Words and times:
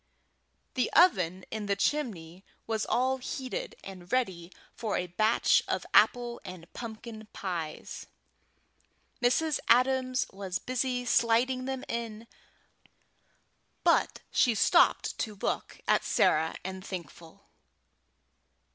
The 0.73 0.91
oven 0.93 1.45
in 1.51 1.67
the 1.67 1.75
chimney 1.75 2.43
was 2.65 2.87
all 2.87 3.17
heated 3.17 3.75
and 3.83 4.11
ready 4.11 4.51
for 4.73 4.97
a 4.97 5.05
batch 5.05 5.61
of 5.67 5.85
apple 5.93 6.41
and 6.43 6.65
pumpkin 6.73 7.27
pies. 7.33 8.07
Mrs. 9.21 9.59
Adams 9.67 10.25
was 10.33 10.57
busy 10.57 11.05
sliding 11.05 11.65
them 11.65 11.83
in, 11.87 12.25
but 13.83 14.21
she 14.31 14.55
stopped 14.55 15.19
to 15.19 15.35
look 15.35 15.79
at 15.87 16.03
Sarah 16.03 16.55
and 16.63 16.83
Thankful. 16.83 17.45